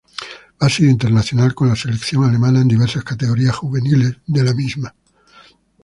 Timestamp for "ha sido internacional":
0.59-1.53